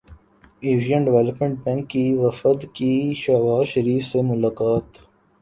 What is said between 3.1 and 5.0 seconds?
شہباز شریف سے ملاقات